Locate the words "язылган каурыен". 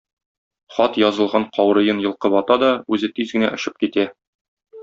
1.01-2.01